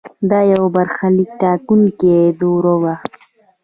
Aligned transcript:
دا 0.29 0.39
یو 0.53 0.63
برخلیک 0.75 1.29
ټاکونکې 1.41 2.15
دوره 2.39 2.73
وه. 2.81 2.95